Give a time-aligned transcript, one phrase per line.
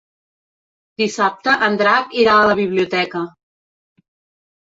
[1.01, 3.21] Dissabte en Drac irà a la biblioteca.